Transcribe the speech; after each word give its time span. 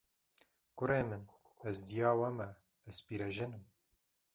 Kurê 0.77 1.01
min, 1.09 1.23
ez 1.67 1.77
dêya 1.87 2.11
we 2.19 2.29
me, 2.37 2.47
ez 2.89 2.97
pîrejin 3.05 3.53
im 3.57 3.65